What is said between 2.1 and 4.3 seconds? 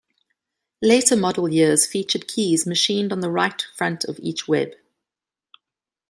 keys machined on the right front of